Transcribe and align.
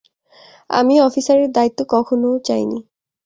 আমি 0.69 0.95
অফিসারের 1.01 1.49
দায়িত্ব 1.51 1.79
কখনও 1.93 2.31
চাইনি। 2.39 2.79